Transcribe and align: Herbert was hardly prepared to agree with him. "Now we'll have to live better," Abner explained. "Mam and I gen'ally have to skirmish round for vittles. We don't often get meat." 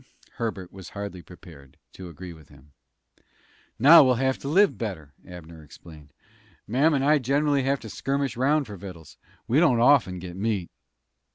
Herbert 0.37 0.73
was 0.73 0.89
hardly 0.97 1.21
prepared 1.21 1.77
to 1.93 2.09
agree 2.09 2.33
with 2.33 2.49
him. 2.49 2.71
"Now 3.77 4.03
we'll 4.03 4.15
have 4.15 4.39
to 4.39 4.47
live 4.47 4.75
better," 4.75 5.13
Abner 5.27 5.61
explained. 5.63 6.11
"Mam 6.65 6.95
and 6.95 7.05
I 7.05 7.19
gen'ally 7.19 7.61
have 7.61 7.81
to 7.81 7.87
skirmish 7.91 8.35
round 8.35 8.65
for 8.65 8.77
vittles. 8.77 9.17
We 9.47 9.59
don't 9.59 9.79
often 9.79 10.17
get 10.17 10.35
meat." 10.35 10.71